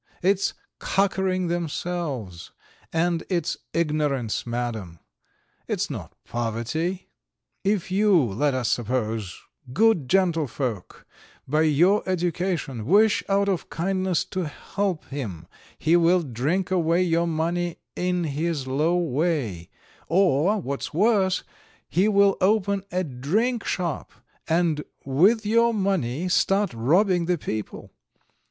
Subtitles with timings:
[0.23, 2.51] It's cockering themselves,
[2.91, 4.97] and it's ignorance, Madam,
[5.67, 7.11] it's not poverty.
[7.63, 9.39] If you, let us suppose,
[9.73, 11.05] good gentlefolk,
[11.47, 15.45] by your education, wish out of kindness to help him
[15.77, 19.69] he will drink away your money in his low way;
[20.07, 21.43] or, what's worse,
[21.87, 24.09] he will open a drinkshop,
[24.47, 27.91] and with your money start robbing the people.